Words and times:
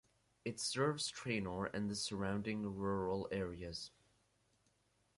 It 0.43 0.59
serves 0.59 1.11
Treynor 1.11 1.69
and 1.75 1.87
the 1.87 1.95
surrounding 1.95 2.63
rural 2.75 3.27
areas. 3.31 3.91